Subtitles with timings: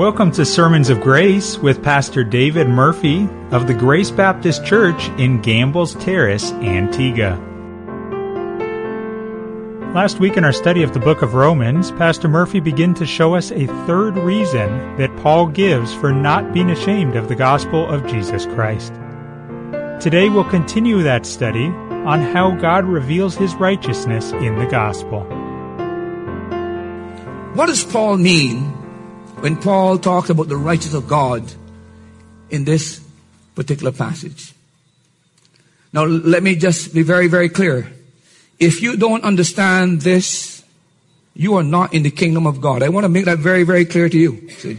[0.00, 5.42] Welcome to Sermons of Grace with Pastor David Murphy of the Grace Baptist Church in
[5.42, 7.36] Gambles Terrace, Antigua.
[9.94, 13.34] Last week in our study of the book of Romans, Pastor Murphy began to show
[13.34, 18.06] us a third reason that Paul gives for not being ashamed of the gospel of
[18.06, 18.94] Jesus Christ.
[20.00, 25.24] Today we'll continue that study on how God reveals his righteousness in the gospel.
[27.52, 28.79] What does Paul mean
[29.40, 31.50] when Paul talks about the righteousness of God
[32.50, 33.00] in this
[33.54, 34.52] particular passage.
[35.92, 37.90] Now, let me just be very, very clear.
[38.58, 40.62] If you don't understand this,
[41.34, 42.82] you are not in the kingdom of God.
[42.82, 44.50] I want to make that very, very clear to you.
[44.50, 44.78] See?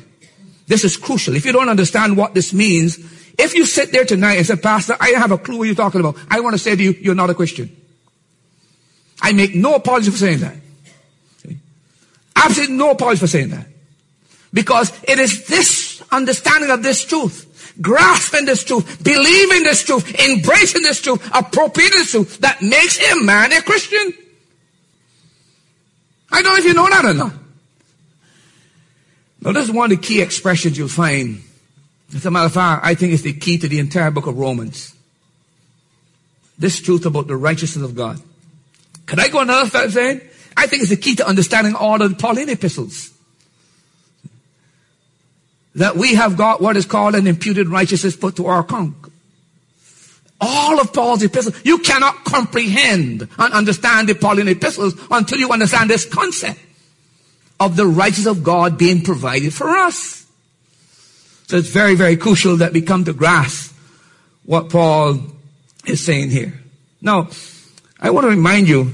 [0.68, 1.36] This is crucial.
[1.36, 2.98] If you don't understand what this means,
[3.40, 6.00] if you sit there tonight and say, Pastor, I have a clue what you're talking
[6.00, 7.76] about, I want to say to you, you're not a Christian.
[9.22, 10.56] I make no apology for saying that.
[11.38, 11.58] See?
[12.36, 13.68] Absolutely no apology for saying that.
[14.54, 20.82] Because it is this understanding of this truth, grasping this truth, believing this truth, embracing
[20.82, 24.14] this truth, appropriating this truth that makes a man a Christian.
[26.32, 27.34] I don't know if you know that or not.
[29.42, 31.42] Now, this is one of the key expressions you'll find.
[32.14, 34.38] As a matter of fact, I think it's the key to the entire book of
[34.38, 34.94] Romans.
[36.60, 38.22] This truth about the righteousness of God.
[39.08, 40.22] Can I go another step saying?
[40.56, 43.12] I think it's the key to understanding all of the Pauline epistles
[45.76, 48.96] that we have got what is called an imputed righteousness put to our account.
[50.40, 55.90] All of Paul's epistles, you cannot comprehend and understand the Pauline epistles until you understand
[55.90, 56.60] this concept
[57.60, 60.26] of the righteousness of God being provided for us.
[61.48, 63.76] So it's very, very crucial that we come to grasp
[64.46, 65.20] what Paul
[65.86, 66.60] is saying here.
[67.02, 67.30] Now,
[68.00, 68.92] I want to remind you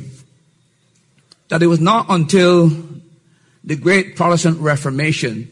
[1.48, 2.72] that it was not until
[3.64, 5.50] the great Protestant Reformation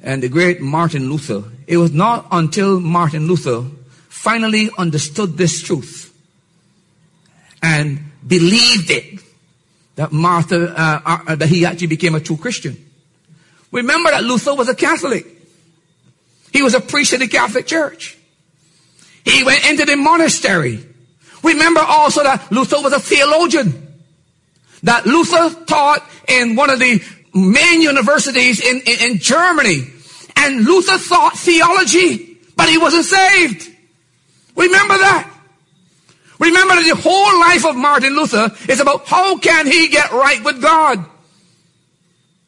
[0.00, 3.64] and the great Martin Luther, it was not until Martin Luther
[4.08, 6.14] finally understood this truth
[7.62, 9.20] and believed it
[9.96, 12.76] that Martha, uh, uh, that he actually became a true Christian.
[13.72, 15.26] Remember that Luther was a Catholic.
[16.52, 18.16] He was a priest of the Catholic Church.
[19.24, 20.84] He went into the monastery.
[21.42, 23.94] Remember also that Luther was a theologian.
[24.84, 27.02] That Luther taught in one of the
[27.34, 29.86] main universities in, in, in Germany.
[30.36, 33.68] And Luther thought theology, but he wasn't saved.
[34.54, 35.30] Remember that.
[36.38, 40.42] Remember that the whole life of Martin Luther is about how can he get right
[40.44, 41.04] with God?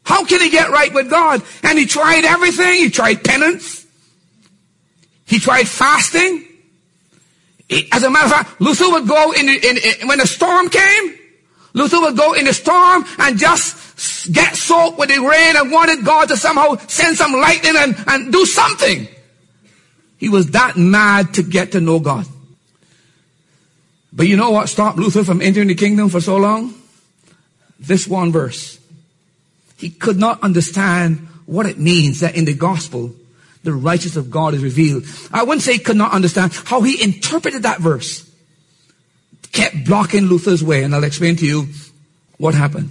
[0.04, 1.42] How can he get right with God?
[1.62, 2.74] And he tried everything.
[2.74, 3.86] He tried penance.
[5.26, 6.46] He tried fasting.
[7.92, 11.14] As a matter of fact, Luther would go in, in, in when a storm came,
[11.72, 13.76] Luther would go in the storm and just
[14.30, 18.32] get soaked with the rain and wanted God to somehow send some lightning and, and
[18.32, 19.08] do something.
[20.18, 22.26] He was that mad to get to know God.
[24.12, 26.74] But you know what stopped Luther from entering the kingdom for so long?
[27.78, 28.78] This one verse.
[29.78, 33.14] He could not understand what it means that in the gospel,
[33.62, 35.04] the righteousness of God is revealed.
[35.32, 38.30] I wouldn't say he could not understand how he interpreted that verse
[39.52, 41.68] kept blocking Luther's way, and I'll explain to you
[42.38, 42.90] what happened.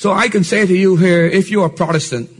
[0.00, 2.30] So I can say to you here, if you're a Protestant,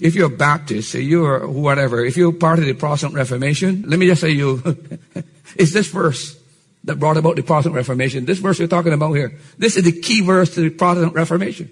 [0.00, 4.06] if you're a Baptist, you're whatever, if you're part of the Protestant Reformation, let me
[4.06, 4.62] just say you,
[5.56, 6.40] it's this verse
[6.84, 8.24] that brought about the Protestant Reformation.
[8.24, 9.38] This verse we're talking about here.
[9.58, 11.68] This is the key verse to the Protestant Reformation.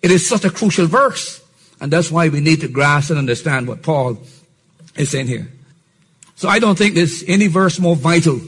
[0.00, 1.42] It is such a crucial verse.
[1.80, 4.16] And that's why we need to grasp and understand what Paul
[4.94, 5.50] is saying here.
[6.36, 8.40] So I don't think there's any verse more vital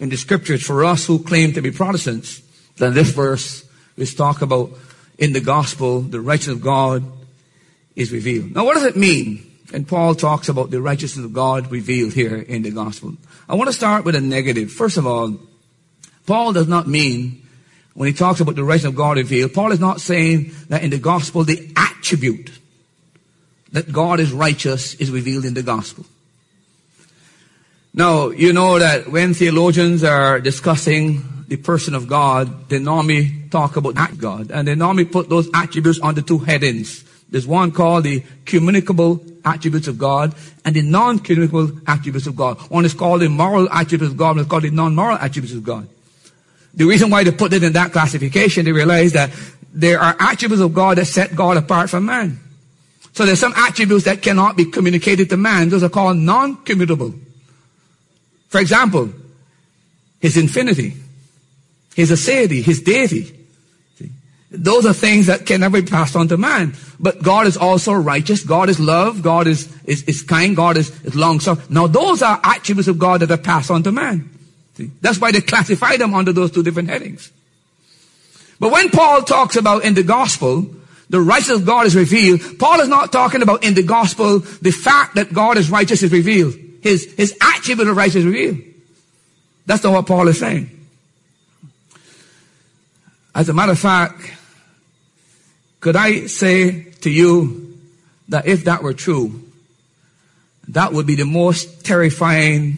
[0.00, 2.40] in the scriptures for us who claim to be Protestants
[2.76, 4.70] than this verse which talk about
[5.18, 7.04] in the gospel the righteousness of God
[7.96, 8.54] is revealed.
[8.54, 9.50] Now what does it mean?
[9.72, 13.16] And Paul talks about the righteousness of God revealed here in the gospel.
[13.48, 14.70] I want to start with a negative.
[14.70, 15.38] First of all,
[16.26, 17.42] Paul does not mean
[17.94, 20.90] when he talks about the righteousness of God revealed, Paul is not saying that in
[20.90, 22.50] the gospel the attribute
[23.72, 26.04] that God is righteous is revealed in the gospel.
[27.92, 31.22] Now, you know that when theologians are discussing
[31.54, 35.48] the person of God, they normally talk about that God, and they normally put those
[35.54, 37.04] attributes under two headings.
[37.30, 40.34] There's one called the communicable attributes of God
[40.64, 42.58] and the non-communicable attributes of God.
[42.70, 45.62] One is called the moral attributes of God, one is called the non-moral attributes of
[45.62, 45.88] God.
[46.74, 49.30] The reason why they put it in that classification, they realize that
[49.72, 52.40] there are attributes of God that set God apart from man.
[53.12, 55.68] So there's some attributes that cannot be communicated to man.
[55.68, 57.16] Those are called non-commutable.
[58.48, 59.12] For example,
[60.20, 60.94] his infinity,
[61.94, 63.40] his aseity, his deity.
[64.50, 66.74] Those are things that can never be passed on to man.
[67.00, 68.44] But God is also righteous.
[68.44, 69.20] God is love.
[69.20, 70.54] God is, is, is kind.
[70.54, 71.66] God is, is long suffering.
[71.70, 74.30] Now those are attributes of God that are passed on to man.
[74.74, 74.90] See?
[75.00, 77.32] That's why they classify them under those two different headings.
[78.60, 80.66] But when Paul talks about in the gospel,
[81.10, 84.70] the righteousness of God is revealed, Paul is not talking about in the gospel the
[84.70, 86.54] fact that God is righteous is revealed.
[86.82, 88.58] His, his attribute of righteousness is revealed.
[89.66, 90.70] That's not what Paul is saying.
[93.34, 94.32] As a matter of fact,
[95.80, 97.78] could I say to you
[98.28, 99.42] that if that were true,
[100.68, 102.76] that would be the most terrifying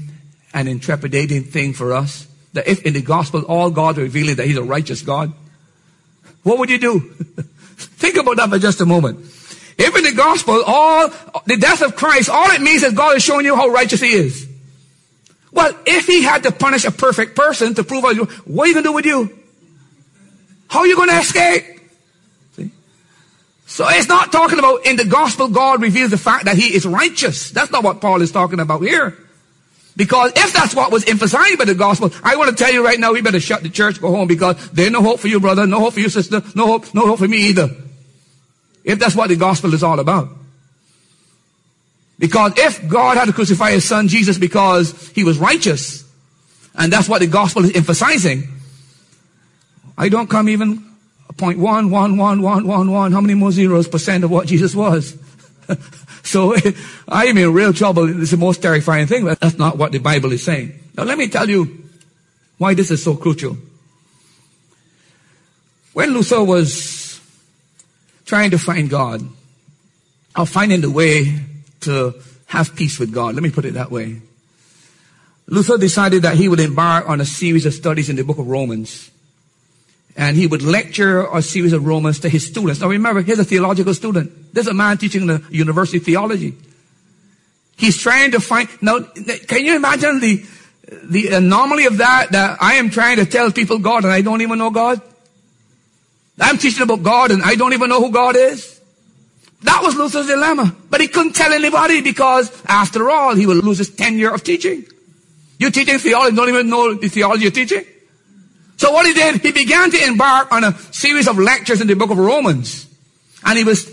[0.55, 2.27] and intrepidating thing for us?
[2.55, 5.33] That if in the gospel all God revealing that He's a righteous God,
[6.43, 7.01] what would you do?
[7.77, 9.19] Think about that for just a moment.
[9.79, 11.09] If in the gospel all
[11.45, 14.09] the death of Christ, all it means is God is showing you how righteous He
[14.09, 14.49] is.
[15.53, 18.75] Well, if He had to punish a perfect person to prove, what are you going
[18.75, 19.46] to do with you?
[20.77, 21.65] How are you going to escape?
[22.53, 22.71] See?
[23.65, 26.85] So it's not talking about in the gospel God reveals the fact that he is
[26.85, 27.51] righteous.
[27.51, 29.17] That's not what Paul is talking about here.
[29.97, 33.01] Because if that's what was emphasized by the gospel, I want to tell you right
[33.01, 35.67] now, we better shut the church, go home, because there's no hope for you, brother,
[35.67, 37.71] no hope for you, sister, no hope, no hope for me either.
[38.85, 40.29] If that's what the gospel is all about.
[42.19, 46.05] Because if God had to crucify his son Jesus because he was righteous,
[46.75, 48.56] and that's what the gospel is emphasizing,
[49.99, 50.85] I don't come even
[51.37, 53.13] point one, one, one, one, one, one.
[53.13, 55.17] How many more zeros percent of what Jesus was?
[56.23, 56.55] so
[57.09, 58.23] I am in real trouble.
[58.23, 60.79] It's the most terrifying thing, but that's not what the Bible is saying.
[60.97, 61.85] Now let me tell you
[62.59, 63.57] why this is so crucial.
[65.93, 67.21] When Luther was
[68.27, 69.27] trying to find God,
[70.37, 71.41] or finding the way
[71.81, 72.15] to
[72.47, 74.21] have peace with God, let me put it that way.
[75.47, 78.47] Luther decided that he would embark on a series of studies in the book of
[78.47, 79.11] Romans
[80.17, 82.81] and he would lecture a series of Romans to his students.
[82.81, 84.55] Now remember, he's a theological student.
[84.55, 86.55] There's a man teaching the university theology.
[87.77, 90.45] He's trying to find, now, can you imagine the,
[91.05, 94.41] the anomaly of that, that I am trying to tell people God and I don't
[94.41, 95.03] even know God?
[96.41, 98.81] I'm teaching about God and I don't even know who God is?
[99.63, 100.75] That was Luther's dilemma.
[100.89, 104.87] But he couldn't tell anybody because after all, he would lose his tenure of teaching.
[105.59, 107.85] You're teaching theology, don't even know the theology you're teaching?
[108.77, 111.97] So what he did, he began to embark on a series of lectures in the
[111.97, 112.87] book of Romans.
[113.45, 113.91] And he was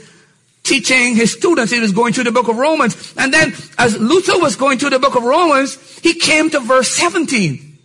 [0.64, 3.14] teaching his students, he was going through the book of Romans.
[3.18, 6.90] And then as Luther was going through the book of Romans, he came to verse
[6.96, 7.78] 17.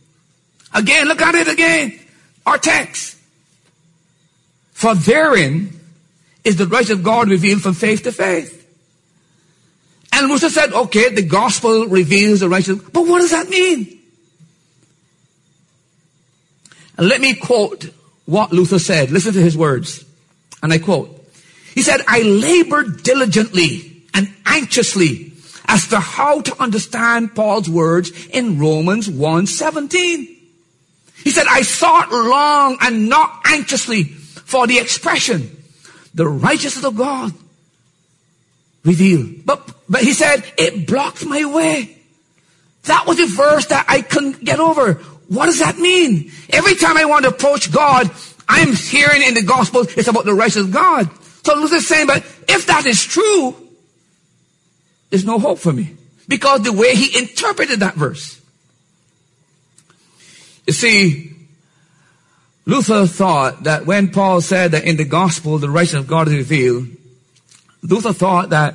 [0.74, 1.98] Again, look at it again.
[2.46, 3.16] Our text.
[4.72, 5.78] For therein
[6.44, 8.54] is the righteousness of God revealed from faith to faith.
[10.12, 13.97] And Luther said, okay, the gospel reveals the righteousness, but what does that mean?
[16.98, 17.90] And let me quote
[18.26, 19.10] what Luther said.
[19.10, 20.04] Listen to his words.
[20.62, 21.14] And I quote.
[21.74, 25.32] He said, I labored diligently and anxiously
[25.66, 30.36] as to how to understand Paul's words in Romans 1:17.
[31.22, 35.56] He said, I sought long and not anxiously for the expression,
[36.14, 37.32] the righteousness of God
[38.84, 39.44] revealed.
[39.44, 41.96] But, but he said, it blocked my way.
[42.84, 45.02] That was the verse that I couldn't get over.
[45.28, 46.32] What does that mean?
[46.50, 48.10] Every time I want to approach God,
[48.48, 51.10] I'm hearing in the gospel it's about the righteousness of God.
[51.44, 53.55] So Luther's saying, but if that is true,
[55.10, 55.96] there's no hope for me.
[56.26, 58.41] Because the way he interpreted that verse.
[60.67, 61.32] You see,
[62.67, 66.34] Luther thought that when Paul said that in the gospel the righteousness of God is
[66.34, 66.88] revealed,
[67.82, 68.74] Luther thought that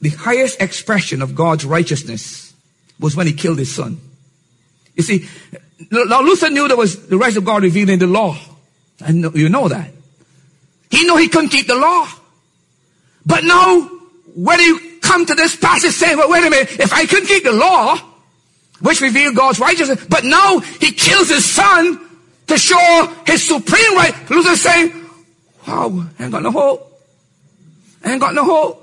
[0.00, 2.52] the highest expression of God's righteousness
[3.00, 3.98] was when he killed his son.
[4.96, 5.28] You see,
[5.90, 8.36] now Luther knew there was the righteousness of God revealed in the law.
[9.04, 9.90] And you know that.
[10.90, 12.08] He knew he couldn't keep the law.
[13.24, 13.82] But now,
[14.34, 17.44] when you come to this passage saying, well, wait a minute, if I couldn't keep
[17.44, 17.98] the law,
[18.80, 22.00] which revealed God's righteousness, but now he kills his son
[22.46, 24.14] to show his supreme right.
[24.30, 24.92] Luther's saying,
[25.66, 26.92] wow, I ain't got no hope.
[28.04, 28.82] I ain't got no hope.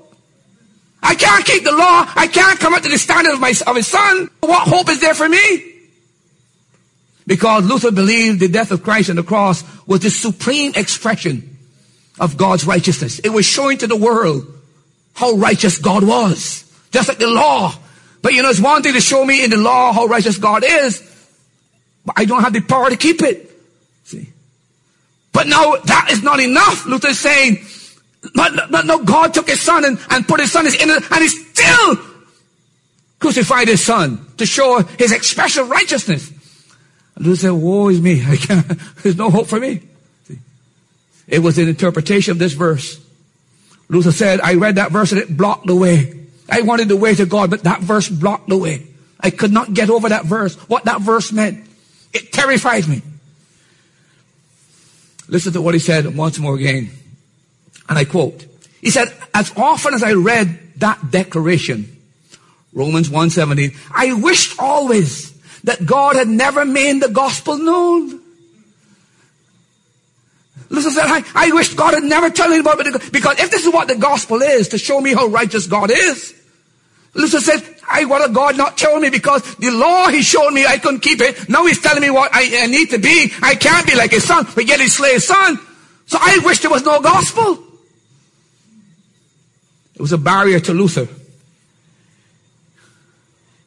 [1.02, 2.10] I can't keep the law.
[2.14, 4.30] I can't come up to the standard of my, of his son.
[4.40, 5.73] What hope is there for me?
[7.26, 11.58] Because Luther believed the death of Christ on the cross was the supreme expression
[12.20, 13.18] of God's righteousness.
[13.18, 14.46] It was showing to the world
[15.14, 16.70] how righteous God was.
[16.90, 17.72] Just like the law.
[18.22, 20.64] But you know, it's one thing to show me in the law how righteous God
[20.66, 21.02] is,
[22.04, 23.50] but I don't have the power to keep it.
[24.04, 24.28] See?
[25.32, 26.86] But now that is not enough.
[26.86, 27.58] Luther is saying,
[28.34, 31.22] but, but no, God took his son and, and put his son in it, and
[31.22, 31.98] he still
[33.18, 36.30] crucified his son to show his expression of righteousness.
[37.16, 38.24] Luther said, woe is me.
[38.26, 38.66] I can't,
[39.02, 39.82] there's no hope for me.
[40.26, 40.38] See?
[41.28, 43.00] It was an interpretation of this verse.
[43.88, 46.20] Luther said, I read that verse and it blocked the way.
[46.48, 48.86] I wanted the way to God, but that verse blocked the way.
[49.20, 51.66] I could not get over that verse, what that verse meant.
[52.12, 53.02] It terrified me.
[55.28, 56.90] Listen to what he said once more again.
[57.88, 58.46] And I quote.
[58.80, 61.90] He said, as often as I read that declaration,
[62.74, 65.33] Romans 1:17, I wished always
[65.64, 68.20] that God had never made the gospel known.
[70.70, 73.88] Listen, said, I, I wish God had never told it because if this is what
[73.88, 76.34] the gospel is, to show me how righteous God is.
[77.14, 80.66] Luther said, I want a God not tell me because the law he showed me
[80.66, 81.48] I couldn't keep it.
[81.48, 83.32] Now he's telling me what I, I need to be.
[83.40, 85.58] I can't be like his son, but yet he's slave son.
[86.06, 87.58] So I wish there was no gospel.
[89.94, 91.08] It was a barrier to Luther.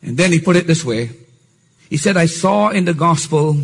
[0.02, 1.12] And then he put it this way.
[1.90, 3.58] He said, I saw in the gospel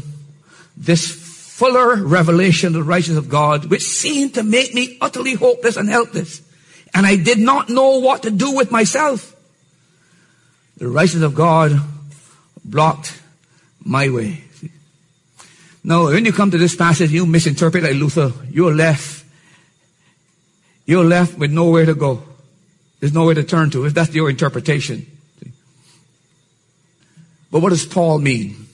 [0.78, 5.78] this fuller revelation of the righteousness of God, which seemed to make me utterly hopeless
[5.78, 6.42] and helpless.
[6.94, 9.36] And I did not know what to do with myself.
[10.78, 11.80] The righteousness of God
[12.66, 13.22] blocked
[13.84, 14.44] my way.
[15.84, 18.32] Now, when you come to this passage, you misinterpret like Luther.
[18.50, 19.26] You're left.
[20.86, 22.24] You're left with nowhere to go.
[23.00, 25.06] There's nowhere to turn to if that's your interpretation.
[27.54, 28.68] But what does Paul mean?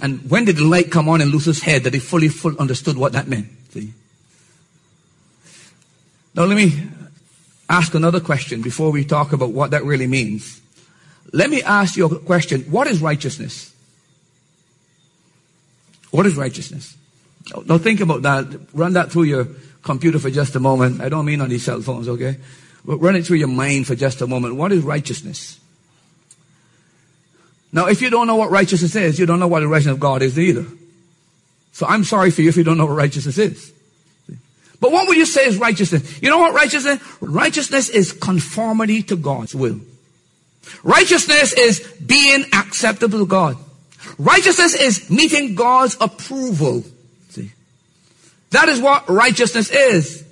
[0.00, 2.96] And when did the light come on in Luther's head that he fully, fully understood
[2.96, 3.48] what that meant?
[3.68, 3.92] See?
[6.34, 6.88] Now let me
[7.68, 10.62] ask another question before we talk about what that really means.
[11.34, 12.62] Let me ask you a question.
[12.62, 13.74] What is righteousness?
[16.12, 16.96] What is righteousness?
[17.66, 18.46] Now think about that.
[18.72, 19.48] Run that through your
[19.82, 21.02] computer for just a moment.
[21.02, 22.38] I don't mean on these cell phones, okay?
[22.86, 24.56] But run it through your mind for just a moment.
[24.56, 25.58] What is righteousness?
[27.72, 30.00] Now, if you don't know what righteousness is, you don't know what the righteousness of
[30.00, 30.66] God is either.
[31.72, 33.72] So I'm sorry for you if you don't know what righteousness is.
[34.78, 36.20] But what would you say is righteousness?
[36.20, 37.00] You know what righteousness?
[37.20, 39.80] Righteousness is conformity to God's will.
[40.82, 43.56] Righteousness is being acceptable to God.
[44.18, 46.84] Righteousness is meeting God's approval.
[47.30, 47.52] See?
[48.50, 50.24] That is what righteousness is.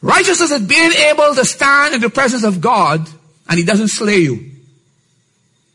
[0.00, 3.08] Righteousness is being able to stand in the presence of God
[3.48, 4.49] and He doesn't slay you.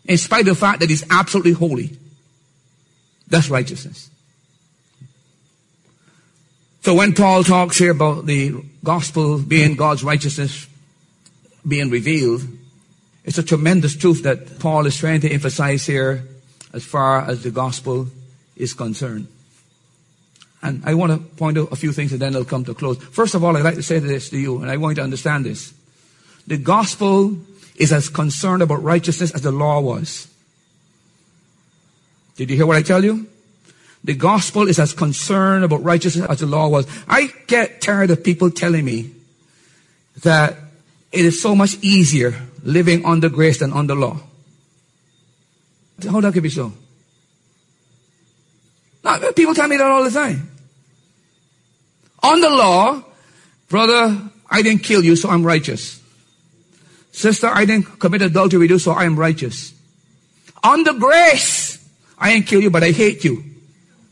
[0.07, 1.97] In spite of the fact that He's absolutely holy.
[3.27, 4.09] That's righteousness.
[6.81, 10.67] So when Paul talks here about the gospel being God's righteousness
[11.67, 12.43] being revealed,
[13.23, 16.27] it's a tremendous truth that Paul is trying to emphasize here
[16.73, 18.07] as far as the gospel
[18.55, 19.27] is concerned.
[20.61, 22.75] And I want to point out a few things and then I'll come to a
[22.75, 22.97] close.
[22.97, 25.03] First of all, I'd like to say this to you, and I want you to
[25.03, 25.73] understand this.
[26.45, 27.35] The gospel
[27.75, 30.27] is as concerned about righteousness as the law was.
[32.35, 33.27] Did you hear what I tell you?
[34.03, 36.85] The gospel is as concerned about righteousness as the law was.
[37.07, 39.11] I get tired of people telling me
[40.21, 40.57] that
[41.11, 44.19] it is so much easier living under grace than under law.
[46.03, 46.73] How that could be so?
[49.35, 50.49] People tell me that all the time.
[52.21, 53.03] Under law,
[53.69, 56.01] brother, I didn't kill you, so I'm righteous.
[57.15, 59.73] Sister, I didn't commit adultery with you, so I am righteous.
[60.61, 61.81] Under grace,
[62.19, 63.41] I didn't kill you, but I hate you.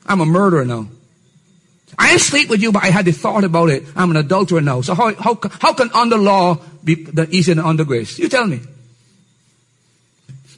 [0.05, 0.87] I'm a murderer now.
[1.99, 3.83] I didn't sleep with you, but I had the thought about it.
[3.93, 4.79] I'm an adulterer now.
[4.79, 8.17] So how, how, how can under law be the easier than under grace?
[8.17, 8.61] You tell me.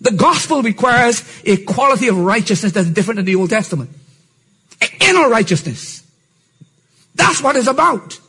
[0.01, 3.89] The gospel requires a quality of righteousness that's different than the Old Testament.
[4.81, 6.03] An inner righteousness.
[7.15, 8.19] That's what it's about.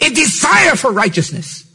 [0.00, 1.67] A desire for righteousness.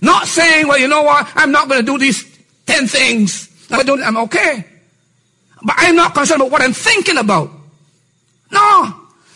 [0.00, 1.30] Not saying, well, you know what?
[1.34, 2.24] I'm not going to do these
[2.66, 3.48] 10 things.
[3.70, 4.64] I don't, I'm okay.
[5.62, 7.50] But I'm not concerned about what I'm thinking about.
[8.50, 8.94] No.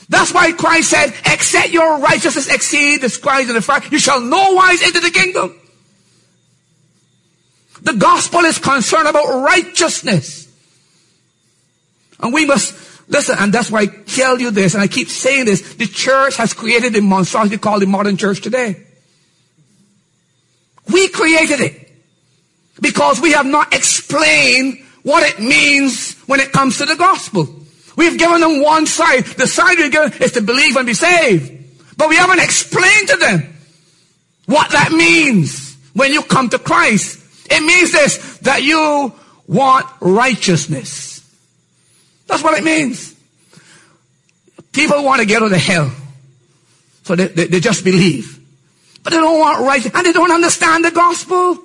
[0.08, 4.20] That's why Christ said, except your righteousness exceed the scribes and the Pharisees, you shall
[4.20, 5.58] no wise enter the kingdom.
[7.82, 10.48] The gospel is concerned about righteousness.
[12.20, 12.74] And we must
[13.08, 15.74] listen, and that's why I tell you this, and I keep saying this.
[15.74, 18.86] The church has created a monstrosity called the modern church today.
[20.90, 21.92] We created it.
[22.80, 27.48] Because we have not explained what it means when it comes to the gospel.
[27.96, 29.24] We've given them one side.
[29.24, 31.96] The side we've given is to believe and be saved.
[31.96, 33.54] But we haven't explained to them
[34.46, 37.20] what that means when you come to Christ.
[37.50, 39.12] It means this, that you
[39.46, 41.20] want righteousness.
[42.26, 43.14] That's what it means.
[44.72, 45.92] People want to get out of hell.
[47.02, 48.41] So they, they, they just believe.
[49.02, 49.94] But they don't want righteousness.
[49.94, 51.58] And they don't understand the gospel.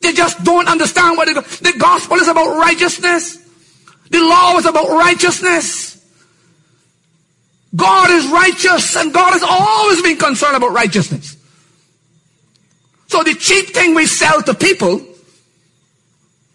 [0.00, 3.36] They just don't understand what the, the gospel is about righteousness.
[4.10, 5.90] The law is about righteousness.
[7.76, 11.36] God is righteous and God has always been concerned about righteousness.
[13.06, 15.00] So the cheap thing we sell to people,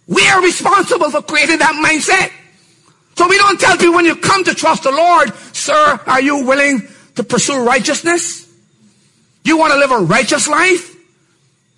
[0.07, 2.31] we are responsible for creating that mindset.
[3.17, 6.45] So we don't tell people when you come to trust the Lord, sir, are you
[6.45, 8.51] willing to pursue righteousness?
[9.43, 10.95] You want to live a righteous life?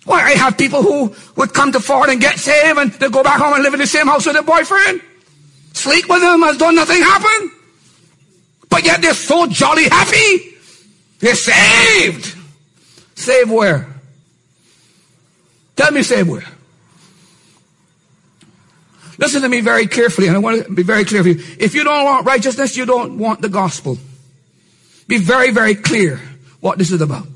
[0.06, 3.22] Well, I have people who would come to Ford and get saved and they go
[3.22, 5.02] back home and live in the same house with their boyfriend.
[5.74, 7.50] Sleep with them as though nothing happened.
[8.70, 10.54] But yet they're so jolly happy.
[11.20, 12.34] They're saved.
[13.14, 13.86] Saved where?
[15.76, 16.44] Tell me saved where?
[19.18, 21.44] Listen to me very carefully, and I want to be very clear for you.
[21.58, 23.98] If you don't want righteousness, you don't want the gospel.
[25.08, 26.20] Be very, very clear
[26.60, 27.26] what this is about.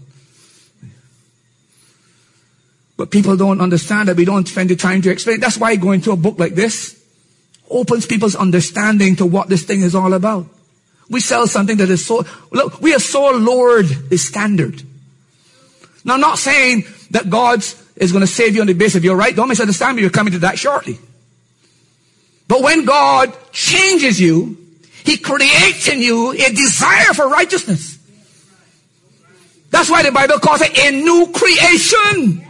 [2.96, 5.40] But people don't understand that we don't spend the time to explain.
[5.40, 7.02] That's why going to a book like this
[7.68, 10.46] opens people's understanding to what this thing is all about.
[11.08, 14.82] We sell something that is so, look, we have so lowered the standard.
[16.04, 19.04] Now I'm not saying that God's is going to save you on the basis of
[19.04, 19.34] your right.
[19.34, 20.02] Don't misunderstand me.
[20.02, 20.98] You're coming to that shortly.
[22.48, 24.61] But when God changes you,
[25.04, 27.98] He creates in you a desire for righteousness.
[29.70, 32.46] That's why the Bible calls it a new creation.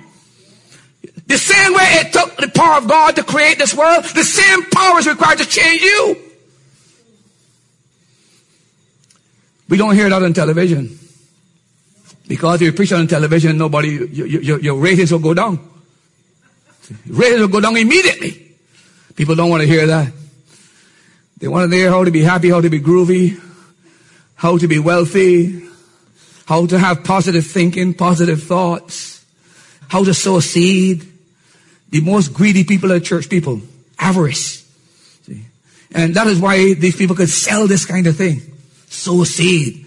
[1.27, 4.65] The same way it took the power of God to create this world, the same
[4.71, 6.17] power is required to change you.
[9.69, 10.99] We don't hear that on television.
[12.29, 15.59] Because if you preach on television, nobody, your, your ratings will go down.
[17.07, 18.55] Ratings will go down immediately.
[19.15, 20.13] People don't want to hear that.
[21.43, 23.37] They want to hear how to be happy, how to be groovy,
[24.37, 25.67] how to be wealthy,
[26.47, 29.27] how to have positive thinking, positive thoughts,
[29.89, 31.03] how to sow seed.
[31.91, 33.61] The most greedy people are church people.
[33.99, 34.65] Avarice.
[35.23, 35.43] See?
[35.91, 38.41] And that is why these people could sell this kind of thing
[38.87, 39.79] sow seed.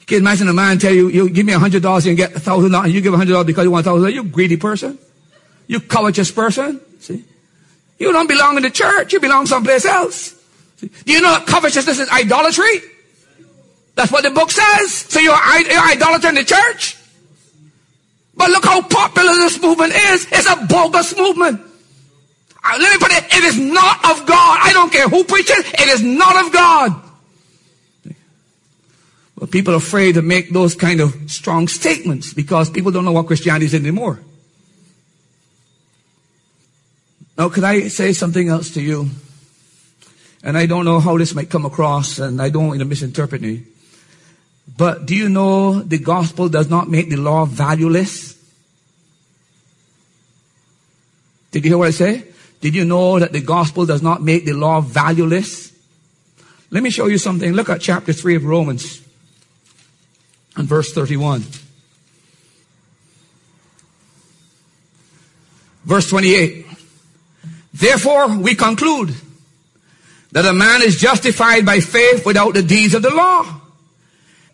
[0.00, 2.36] You can imagine a man tell you, you give me a hundred dollars and get
[2.36, 4.14] a thousand dollars, and you give a hundred dollars because you want a thousand dollars.
[4.14, 4.98] You greedy person.
[5.68, 6.82] You covetous person.
[7.00, 7.24] See?
[7.98, 9.14] You don't belong in the church.
[9.14, 10.41] You belong someplace else.
[10.82, 12.80] Do you know covetousness is idolatry?
[13.94, 14.92] That's what the book says.
[14.92, 16.96] So you're, you're the church?
[18.34, 20.26] But look how popular this movement is.
[20.32, 21.60] It's a bogus movement.
[22.64, 24.58] Uh, let me put it, it is not of God.
[24.62, 27.02] I don't care who preaches, it is not of God.
[29.36, 33.12] But people are afraid to make those kind of strong statements because people don't know
[33.12, 34.20] what Christianity is anymore.
[37.36, 39.10] Now, could I say something else to you?
[40.42, 43.40] And I don't know how this might come across, and I don't want to misinterpret
[43.40, 43.64] me.
[44.76, 48.32] But do you know the gospel does not make the law valueless?
[51.50, 52.24] Did you hear what I say?
[52.60, 55.72] Did you know that the gospel does not make the law valueless?
[56.70, 57.52] Let me show you something.
[57.52, 59.02] Look at chapter 3 of Romans
[60.56, 61.44] and verse 31.
[65.84, 66.66] Verse 28.
[67.74, 69.14] Therefore, we conclude
[70.32, 73.60] that a man is justified by faith without the deeds of the law.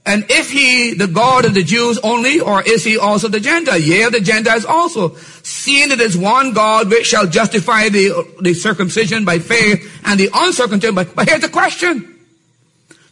[0.06, 3.78] And if he the God of the Jews only, or is he also the Gentile?
[3.78, 5.14] Yea, the Gentiles also.
[5.42, 10.30] Seeing it is one God which shall justify the, the circumcision by faith and the
[10.32, 12.14] uncircumcision by, but here's the question.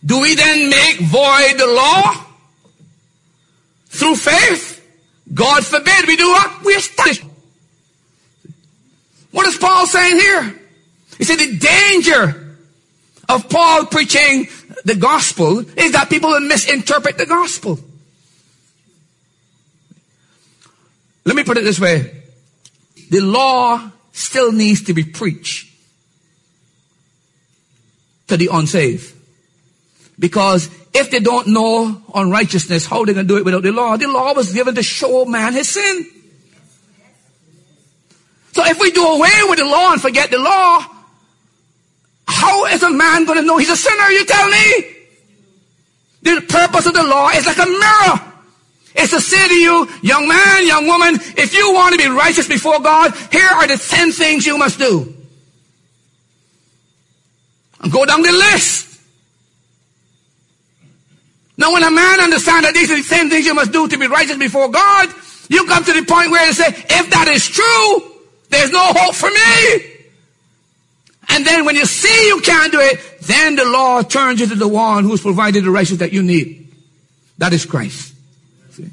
[0.05, 2.27] Do we then make void the law?
[3.97, 4.75] through faith.
[5.33, 6.65] God forbid we do what?
[6.65, 7.23] We establish.
[9.33, 10.61] What is Paul saying here?
[11.19, 12.46] He said the danger
[13.29, 14.49] of Paul preaching
[14.85, 17.79] the gospel is that people will misinterpret the gospel.
[21.25, 22.23] Let me put it this way.
[23.11, 25.73] The law still needs to be preached
[28.29, 29.13] to the unsaved.
[30.19, 33.73] Because if they don't know unrighteousness, how are they going to do it without the
[33.73, 33.97] law?
[33.97, 36.07] The law was given to show man his sin.
[38.53, 40.87] So if we do away with the law and forget the law,
[42.47, 44.85] how is a man going to know he's a sinner, you tell me?
[46.23, 48.33] The purpose of the law is like a mirror.
[48.95, 52.49] It's to say to you, young man, young woman, if you want to be righteous
[52.49, 55.13] before God, here are the 10 things you must do.
[57.81, 59.01] And go down the list.
[61.59, 63.99] Now when a man understands that these are the same things you must do to
[63.99, 65.09] be righteous before God,
[65.49, 69.15] you come to the point where you say, if that is true, there's no hope
[69.15, 69.96] for me.
[71.37, 74.55] And then when you see you can't do it, then the law turns you to
[74.55, 76.73] the one who's provided the righteousness that you need.
[77.37, 78.15] That is Christ.
[78.71, 78.89] See?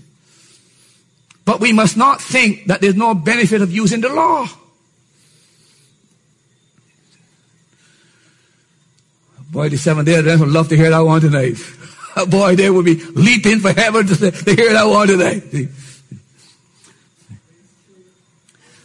[1.46, 4.46] But we must not think that there's no benefit of using the law.
[9.50, 11.56] Boy, the seven day Adventists would love to hear that one tonight.
[12.28, 15.70] Boy, they would be leaping for heaven to, to hear that one tonight.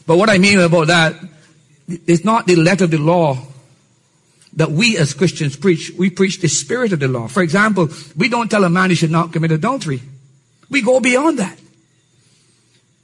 [0.07, 1.16] But what I mean about that,
[1.88, 3.38] it's not the letter of the law
[4.55, 5.92] that we as Christians preach.
[5.96, 7.29] We preach the spirit of the law.
[7.29, 10.03] For example, we don't tell a man he should not commit adultery.
[10.70, 11.59] We go beyond that.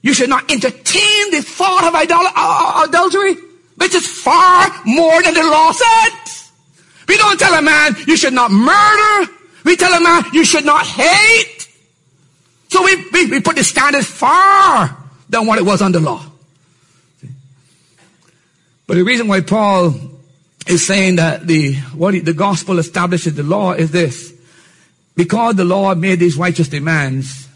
[0.02, 3.36] You should not entertain the thought of idol- uh, adultery,
[3.76, 6.10] which is far more than the law said.
[7.08, 9.32] We don't tell a man you should not murder.
[9.64, 11.68] We tell a man you should not hate.
[12.68, 14.96] So we, we, we put the standard far
[15.30, 16.22] than what it was under law.
[18.86, 19.94] But the reason why Paul
[20.66, 24.32] is saying that the, what he, the gospel establishes the law is this.
[25.16, 27.48] Because the law made these righteous demands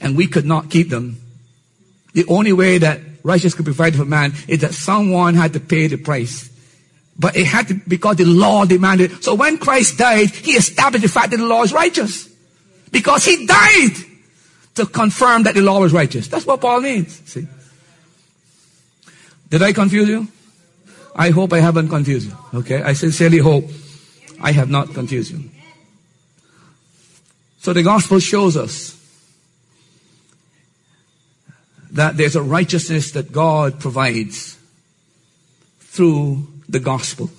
[0.00, 1.18] and we could not keep them,
[2.12, 5.60] the only way that righteousness could be provided for man is that someone had to
[5.60, 6.50] pay the price.
[7.18, 9.22] But it had to, because the law demanded.
[9.22, 12.28] So when Christ died, he established the fact that the law is righteous.
[12.90, 13.92] Because he died
[14.74, 16.26] to confirm that the law was righteous.
[16.28, 17.20] That's what Paul means.
[17.30, 17.46] See?
[19.50, 20.26] Did I confuse you?
[21.14, 22.58] I hope I haven't confused you.
[22.60, 22.82] Okay?
[22.82, 23.64] I sincerely hope
[24.40, 25.50] I have not confused you.
[27.60, 29.00] So the gospel shows us
[31.92, 34.58] that there's a righteousness that God provides
[35.78, 37.30] through the gospel.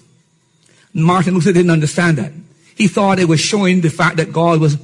[0.94, 2.32] Martin Luther didn't understand that.
[2.76, 4.78] He thought it was showing the fact that God was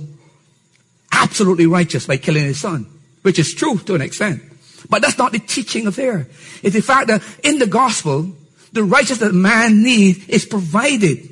[1.12, 2.86] absolutely righteous by killing his son,
[3.22, 4.44] which is true to an extent.
[4.90, 6.28] But that's not the teaching of there.
[6.62, 8.36] It's the fact that in the gospel,
[8.74, 11.30] the righteousness that man needs is provided.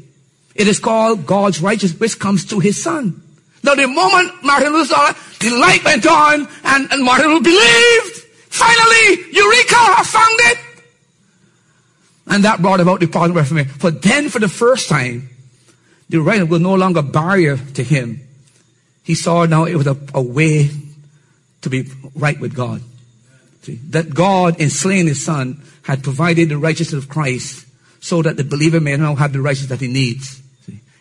[0.55, 3.21] It is called God's righteousness, which comes to his son.
[3.63, 7.43] Now the moment Martin Luther saw it, the light went on and, and Martin Luther
[7.43, 8.15] believed.
[8.49, 10.57] Finally, Eureka, I found it.
[12.27, 13.71] And that brought about the Protestant Reformation.
[13.79, 15.29] For then, for the first time,
[16.09, 18.21] the right was no longer a barrier to him.
[19.03, 20.69] He saw now it was a, a way
[21.61, 22.81] to be right with God.
[23.89, 27.67] That God, in slaying his son, had provided the righteousness of Christ
[27.99, 30.41] so that the believer may now have the righteousness that he needs.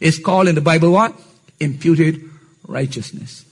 [0.01, 1.15] It's called in the Bible what?
[1.61, 2.23] Imputed
[2.67, 3.45] righteousness.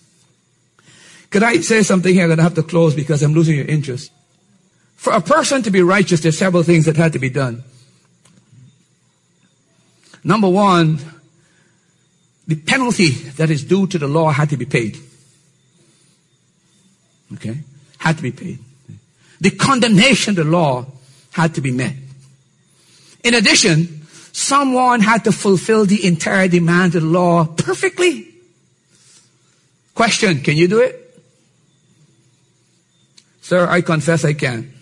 [1.30, 4.12] Could I say something here that I have to close because I'm losing your interest?
[4.96, 7.64] For a person to be righteous, there's several things that had to be done.
[10.24, 10.98] Number one,
[12.46, 14.98] the penalty that is due to the law had to be paid.
[17.34, 17.58] Okay?
[17.98, 18.58] Had to be paid.
[19.40, 20.86] The condemnation of the law
[21.32, 21.94] had to be met.
[23.22, 28.28] In addition, someone had to fulfill the entire demand of the law perfectly.
[29.94, 31.02] Question, can you do it?
[33.40, 34.72] Sir, I confess I can.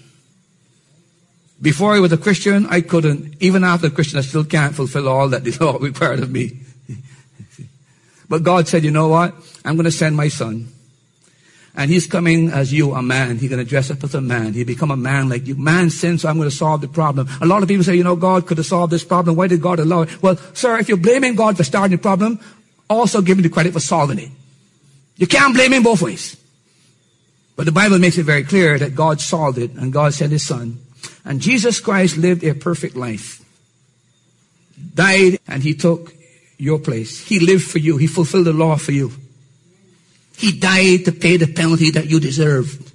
[1.60, 3.36] Before I was a Christian, I couldn't.
[3.40, 6.60] Even after a Christian, I still can't fulfill all that the law required of me.
[8.28, 9.34] but God said, you know what?
[9.64, 10.68] I'm going to send my son.
[11.76, 13.38] And he's coming as you, a man.
[13.38, 14.52] He's going to dress up as a man.
[14.52, 15.56] He'll become a man like you.
[15.56, 17.28] Man sinned, so I'm going to solve the problem.
[17.40, 19.34] A lot of people say, you know, God could have solved this problem.
[19.34, 20.22] Why did God allow it?
[20.22, 22.38] Well, sir, if you're blaming God for starting the problem,
[22.88, 24.30] also give him the credit for solving it.
[25.16, 26.36] You can't blame him both ways.
[27.56, 30.46] But the Bible makes it very clear that God solved it and God sent his
[30.46, 30.80] son
[31.24, 33.42] and Jesus Christ lived a perfect life.
[34.94, 36.12] Died and he took
[36.58, 37.26] your place.
[37.26, 37.96] He lived for you.
[37.96, 39.12] He fulfilled the law for you.
[40.36, 42.92] He died to pay the penalty that you deserved.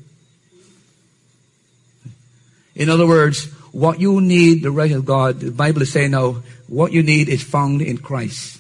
[2.76, 6.44] In other words, what you need, the right of God, the Bible is saying now,
[6.68, 8.60] what you need is found in Christ.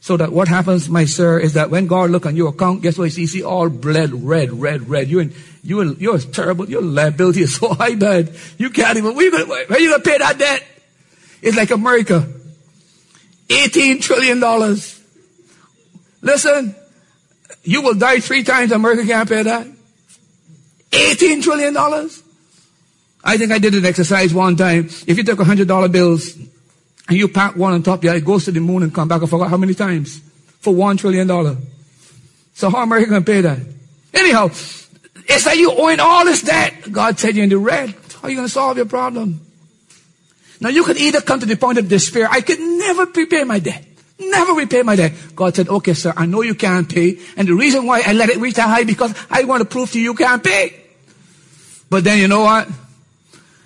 [0.00, 2.96] So that what happens, my sir, is that when God look on your account, guess
[2.96, 3.10] what?
[3.10, 5.08] He see all blood, red, red, red.
[5.08, 6.70] You're in, you're, you're terrible.
[6.70, 8.32] Your liability is so high, man.
[8.56, 10.64] You can't even, where you gonna, where you gonna pay that debt?
[11.42, 12.28] It's like America.
[13.50, 15.00] 18 trillion dollars.
[16.20, 16.74] Listen,
[17.62, 18.72] you will die three times.
[18.72, 19.66] America can't pay that.
[20.92, 22.22] 18 trillion dollars.
[23.22, 24.86] I think I did an exercise one time.
[25.06, 26.36] If you took hundred dollar bills
[27.08, 29.22] and you pack one on top, yeah, it goes to the moon and come back.
[29.22, 30.20] I forgot how many times
[30.60, 31.56] for one trillion dollar.
[32.54, 33.58] So how America gonna pay that?
[34.14, 36.90] Anyhow, it's like you owing all this debt.
[36.90, 37.90] God said you're in the red.
[37.90, 39.40] How are you gonna solve your problem?
[40.60, 42.28] Now you could either come to the point of despair.
[42.30, 43.84] I could never repay my debt.
[44.18, 45.12] Never repay my debt.
[45.34, 47.18] God said, okay, sir, I know you can't pay.
[47.36, 49.92] And the reason why I let it reach that high because I want to prove
[49.92, 50.74] to you you can't pay.
[51.90, 52.68] But then you know what?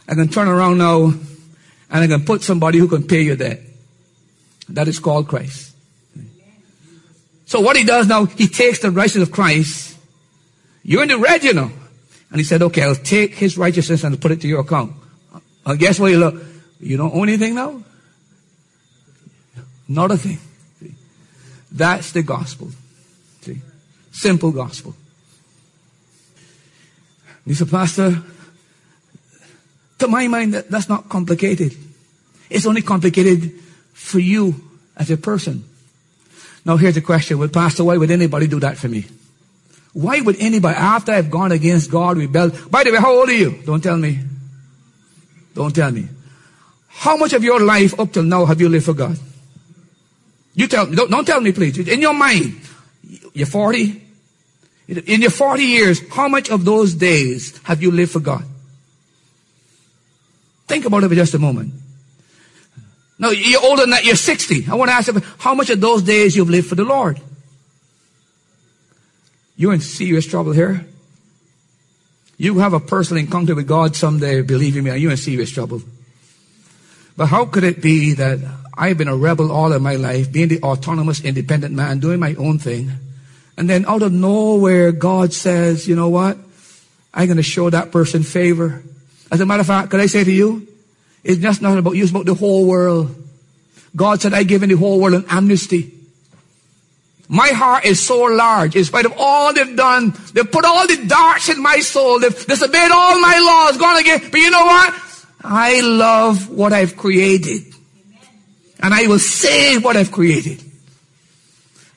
[0.09, 3.61] I can turn around now and I can put somebody who can pay your debt.
[4.71, 5.75] That is called Christ.
[7.47, 9.97] So what he does now, he takes the righteousness of Christ.
[10.83, 11.71] You're in the red, you know.
[12.31, 14.93] And he said, okay, I'll take his righteousness and put it to your account.
[15.67, 16.43] And guess what you look?
[16.79, 17.83] You don't own anything now?
[19.91, 20.39] Not a thing.
[20.79, 20.95] See?
[21.73, 22.71] That's the gospel.
[23.41, 23.61] See?
[24.13, 24.95] Simple gospel.
[27.45, 28.23] You say, Pastor,
[29.99, 31.77] to my mind, that, that's not complicated.
[32.49, 33.51] It's only complicated
[33.93, 34.55] for you
[34.97, 35.65] as a person.
[36.65, 37.39] Now here's the question.
[37.39, 39.07] Well, Pastor, why would anybody do that for me?
[39.93, 42.71] Why would anybody, after I've gone against God, rebelled?
[42.71, 43.61] By the way, how old are you?
[43.67, 44.21] Don't tell me.
[45.53, 46.07] Don't tell me.
[46.87, 49.19] How much of your life up till now have you lived for God?
[50.61, 50.95] You tell me.
[50.95, 51.79] Don't, don't tell me, please.
[51.79, 52.61] In your mind,
[53.33, 54.03] you're 40.
[54.89, 58.45] In your 40 years, how much of those days have you lived for God?
[60.69, 61.73] Think about it for just a moment.
[63.19, 64.05] No, you're older than that.
[64.05, 64.67] You're 60.
[64.71, 67.19] I want to ask you, how much of those days you've lived for the Lord?
[69.57, 70.87] You're in serious trouble here.
[72.37, 75.81] You have a personal encounter with God someday, believe me, you're in serious trouble.
[77.17, 78.41] But how could it be that
[78.75, 82.35] I've been a rebel all of my life, being the autonomous, independent man, doing my
[82.35, 82.93] own thing,
[83.57, 86.39] and then out of nowhere, God says, you know what?
[87.13, 88.83] I'm going to show that person favor.
[89.31, 90.67] As a matter of fact, could I say to you,
[91.23, 93.15] it's just not about you, it's about the whole world.
[93.95, 95.93] God said, I give in the whole world an amnesty.
[97.29, 100.15] My heart is so large in spite of all they've done.
[100.33, 102.19] They've put all the darts in my soul.
[102.19, 104.21] They've disobeyed all my laws, gone again.
[104.31, 104.95] But you know what?
[105.45, 107.73] I love what I've created.
[108.83, 110.63] And I will save what I've created.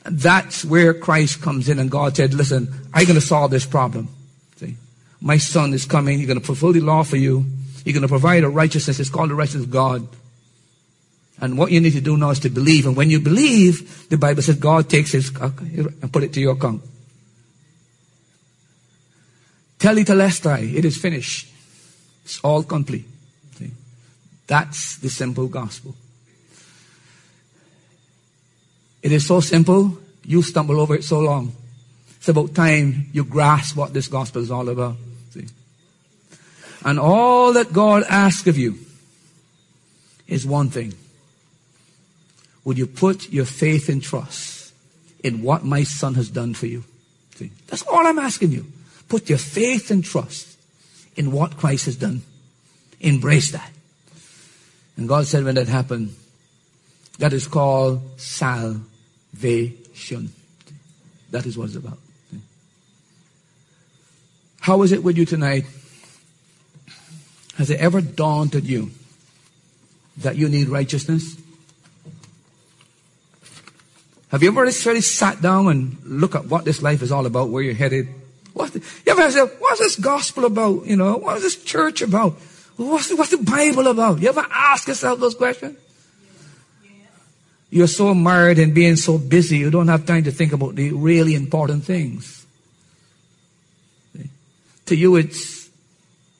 [0.05, 3.65] And that's where Christ comes in and God said, listen, I'm going to solve this
[3.65, 4.09] problem.
[4.57, 4.75] See?
[5.21, 6.17] My son is coming.
[6.17, 7.45] He's going to fulfill the law for you.
[7.85, 8.99] He's going to provide a righteousness.
[8.99, 10.07] It's called the righteousness of God.
[11.39, 12.85] And what you need to do now is to believe.
[12.85, 16.53] And when you believe, the Bible says God takes his and put it to your
[16.53, 16.81] account.
[19.79, 21.49] Tetelestai, it is finished.
[22.23, 23.05] It's all complete.
[23.55, 23.71] See?
[24.47, 25.95] That's the simple gospel.
[29.03, 31.53] It is so simple, you stumble over it so long.
[32.15, 34.95] It's about time you grasp what this gospel is all about.
[35.31, 35.45] See?
[36.85, 38.79] And all that God asks of you
[40.25, 40.93] is one thing
[42.63, 44.73] would you put your faith and trust
[45.21, 46.85] in what my son has done for you?
[47.35, 48.65] See, that's all I'm asking you.
[49.09, 50.57] Put your faith and trust
[51.17, 52.21] in what Christ has done.
[53.01, 53.69] Embrace that.
[54.95, 56.15] And God said when that happened,
[57.19, 58.91] that is called salvation.
[61.31, 61.97] That is what it's about.
[64.61, 65.65] How is it with you tonight?
[67.57, 68.91] Has it ever dawned on you
[70.17, 71.35] that you need righteousness?
[74.29, 77.49] Have you ever really sat down and look at what this life is all about,
[77.49, 78.07] where you're headed?
[78.53, 80.85] What, you ever said, what's this gospel about?
[80.85, 82.33] You know, what's this church about?
[82.77, 84.21] What's, what's the Bible about?
[84.21, 85.77] You ever ask yourself those questions?
[87.73, 90.91] You're so married and being so busy, you don't have time to think about the
[90.91, 92.45] really important things.
[94.85, 95.71] To you, it's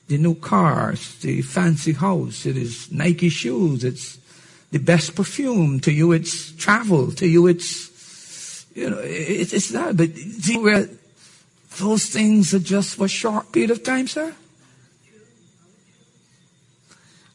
[0.06, 4.16] the new cars, the fancy house, it is Nike shoes, it's
[4.70, 5.80] the best perfume.
[5.80, 7.10] To you, it's travel.
[7.10, 9.96] To you, it's, you know, it's, it's that.
[9.96, 10.88] But see where
[11.78, 14.32] those things are just for a short period of time, sir?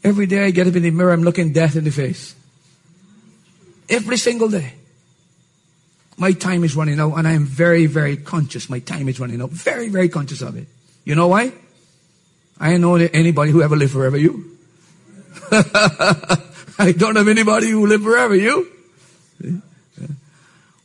[0.06, 2.36] Every day I get up in the mirror, I'm looking death in the face.
[3.89, 4.73] Every single day.
[6.17, 8.69] My time is running out, and I am very, very conscious.
[8.69, 9.52] My time is running out.
[9.52, 10.67] Very, very conscious of it.
[11.06, 11.54] You know why?
[12.60, 14.17] I know anybody who ever lived forever.
[14.17, 14.58] You.
[15.52, 18.36] I don't have anybody who lived forever.
[18.36, 18.69] You?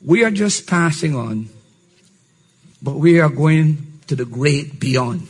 [0.05, 1.49] We are just passing on,
[2.83, 5.29] but we are going to the great beyond.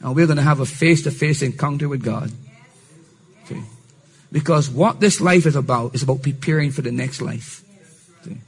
[0.00, 2.30] And we're going to have a face to face encounter with God.
[4.32, 7.64] Because what this life is about is about preparing for the next life.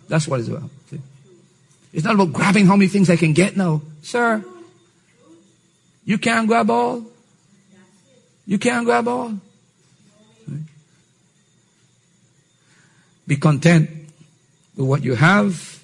[0.09, 0.71] That's what it's about.
[1.93, 3.83] It's not about grabbing how many things I can get now.
[4.03, 4.45] Sir,
[6.05, 7.05] you can't grab all.
[8.47, 9.39] You can't grab all.
[13.27, 13.91] Be content
[14.77, 15.83] with what you have.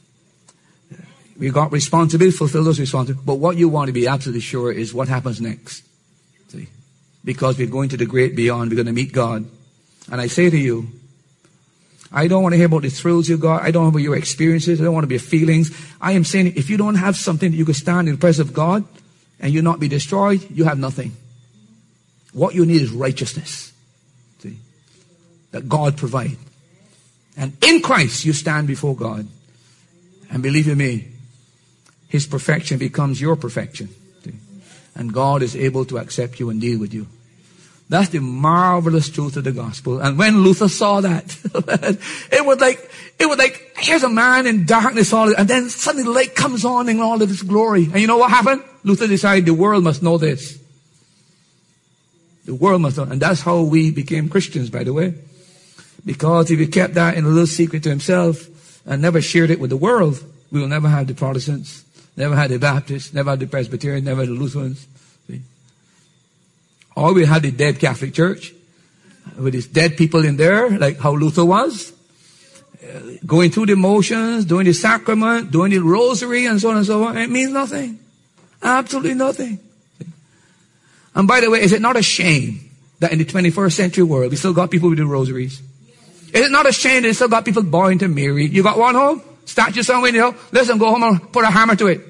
[1.39, 3.25] We got responsibility, fulfill those responsibilities.
[3.25, 5.85] But what you want to be absolutely sure is what happens next.
[6.49, 6.69] See?
[7.25, 8.71] Because we're going to the great beyond.
[8.71, 9.49] We're going to meet God.
[10.11, 10.89] And I say to you,
[12.11, 13.63] I don't want to hear about the thrills you got.
[13.63, 14.81] I don't want to your experiences.
[14.81, 15.71] I don't want to be feelings.
[16.01, 18.49] I am saying if you don't have something that you can stand in the presence
[18.49, 18.85] of God
[19.41, 21.15] and you not be destroyed, you have nothing.
[22.33, 23.73] What you need is righteousness.
[24.39, 24.59] See?
[25.51, 26.37] That God provides.
[27.37, 29.27] And in Christ, you stand before God.
[30.31, 31.09] And believe me,
[32.09, 33.91] His perfection becomes your perfection.
[34.95, 37.07] And God is able to accept you and deal with you.
[37.89, 40.01] That's the marvelous truth of the gospel.
[40.01, 41.25] And when Luther saw that,
[42.31, 46.05] it was like, it was like, here's a man in darkness all, and then suddenly
[46.05, 47.85] the light comes on in all of its glory.
[47.85, 48.63] And you know what happened?
[48.85, 50.59] Luther decided the world must know this.
[52.45, 53.05] The world must know.
[53.05, 55.15] And that's how we became Christians, by the way.
[56.05, 58.49] Because if he kept that in a little secret to himself
[58.87, 60.23] and never shared it with the world,
[60.53, 61.85] we will never have the Protestants,
[62.17, 64.87] never had the Baptists, never had the Presbyterians, never the Lutherans.
[66.99, 68.53] Or we had the dead Catholic Church
[69.39, 71.93] with these dead people in there, like how Luther was,
[72.83, 76.85] uh, going through the motions, doing the sacrament, doing the rosary, and so on and
[76.87, 77.17] so on.
[77.17, 78.01] It means nothing.
[78.61, 79.61] Absolutely nothing.
[81.15, 84.33] And by the way, is it not a shame that in the 21st century world,
[84.33, 85.63] we still got people with the rosaries?
[86.33, 88.47] Is it not a shame that we still got people bowing to Mary?
[88.47, 89.23] You got one home?
[89.45, 90.35] Statue somewhere in the house?
[90.51, 92.01] Listen, go home and put a hammer to it.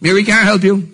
[0.00, 0.93] Mary can't help you.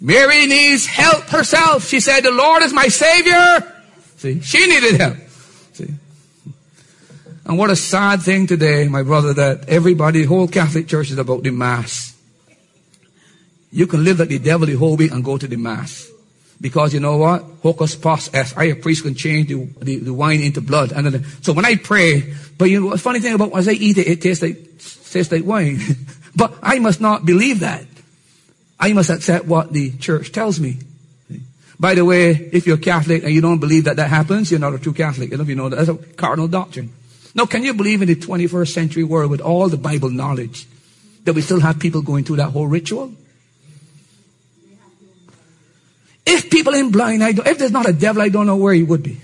[0.00, 1.86] Mary needs help herself.
[1.86, 3.74] She said, the Lord is my savior.
[4.16, 5.16] See, she needed help.
[5.72, 5.94] See.
[7.44, 11.18] And what a sad thing today, my brother, that everybody, the whole Catholic Church is
[11.18, 12.16] about the Mass.
[13.72, 16.10] You can live like the devil the whole week and go to the Mass.
[16.60, 17.42] Because you know what?
[17.62, 20.92] Hocus pocus, as I, a priest, can change the, the, the, wine into blood.
[20.92, 23.96] And then, so when I pray, but you know, funny thing about as I eat
[23.96, 25.80] it, it tastes like, tastes like wine.
[26.36, 27.84] but I must not believe that.
[28.80, 30.78] I must accept what the church tells me.
[31.78, 34.74] By the way, if you're Catholic and you don't believe that that happens, you're not
[34.74, 35.30] a true Catholic.
[35.30, 35.68] You know.
[35.68, 36.92] That's a cardinal doctrine.
[37.34, 40.66] Now, can you believe in the 21st century world with all the Bible knowledge
[41.24, 43.12] that we still have people going through that whole ritual?
[46.26, 48.74] If people ain't blind, I don't, if there's not a devil, I don't know where
[48.74, 49.20] he would be.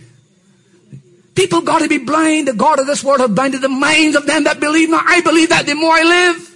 [1.35, 2.49] People got to be blind.
[2.49, 5.05] The God of this world has blinded the minds of them that believe not.
[5.07, 6.56] I believe that the more I live.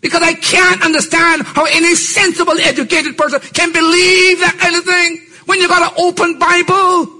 [0.00, 5.68] Because I can't understand how any sensible, educated person can believe that anything when you
[5.68, 7.14] got an open Bible.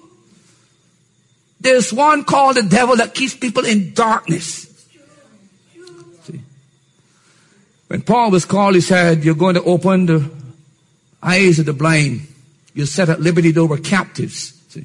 [1.61, 4.67] There's one called the devil that keeps people in darkness.
[6.23, 6.41] See?
[7.89, 10.31] When Paul was called, he said, You're going to open the
[11.23, 12.29] eyes of the blind.
[12.75, 14.53] You're set at liberty were captives.
[14.69, 14.83] See?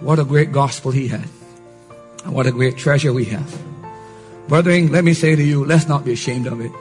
[0.00, 1.28] What a great gospel he had.
[2.24, 3.69] And what a great treasure we have.
[4.50, 6.72] Brethren, let me say to you, let's not be ashamed of it.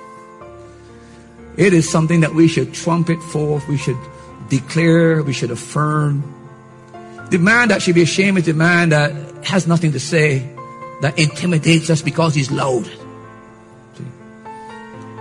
[1.55, 3.99] It is something that we should trumpet forth, we should
[4.49, 6.23] declare, we should affirm.
[7.29, 9.13] The man that should be ashamed is the man that
[9.45, 10.49] has nothing to say,
[11.01, 12.89] that intimidates us because he's loud.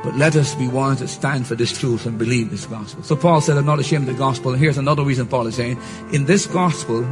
[0.03, 3.03] But let us be ones that stand for this truth and believe this gospel.
[3.03, 4.53] So Paul said, I'm not ashamed of the gospel.
[4.53, 5.79] And here's another reason Paul is saying,
[6.15, 7.05] in this gospel,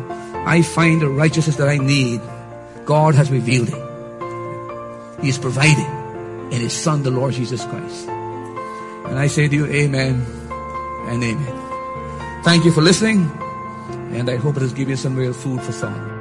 [0.48, 2.22] I find the righteousness that I need.
[2.86, 3.85] God has revealed it.
[5.20, 5.86] He is providing
[6.52, 8.08] in His Son, the Lord Jesus Christ.
[8.08, 10.24] And I say to you, Amen
[11.08, 12.42] and Amen.
[12.44, 13.30] Thank you for listening,
[14.12, 16.16] and I hope it has given you some real food for thought.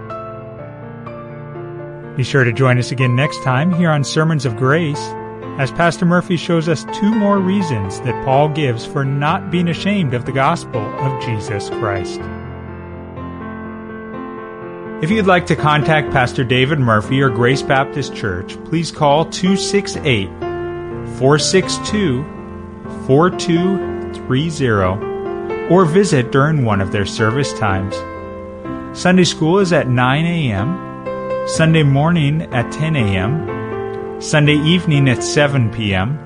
[2.17, 5.01] Be sure to join us again next time here on Sermons of Grace
[5.58, 10.13] as Pastor Murphy shows us two more reasons that Paul gives for not being ashamed
[10.13, 12.19] of the gospel of Jesus Christ.
[15.05, 20.27] If you'd like to contact Pastor David Murphy or Grace Baptist Church, please call 268
[21.19, 22.23] 462
[23.05, 27.95] 4230 or visit during one of their service times.
[28.99, 35.71] Sunday school is at 9 a.m., Sunday morning at 10 a.m., Sunday evening at 7
[35.71, 36.17] p.m.,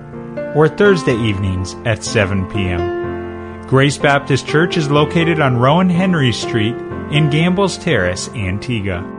[0.55, 3.61] or Thursday evenings at 7 p.m.
[3.67, 6.77] Grace Baptist Church is located on Rowan Henry Street
[7.11, 9.18] in Gambles Terrace, Antigua.